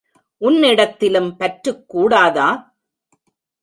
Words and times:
உன்னிடத்திலும் 0.41 1.31
பற்றுக் 1.35 1.89
கூடாதா? 1.89 2.49